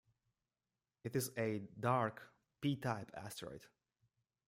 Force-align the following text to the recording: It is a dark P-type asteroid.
It 1.03 1.15
is 1.15 1.29
a 1.37 1.61
dark 1.79 2.31
P-type 2.61 3.11
asteroid. 3.13 3.67